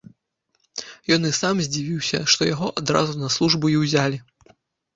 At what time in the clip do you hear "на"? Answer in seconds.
3.23-3.33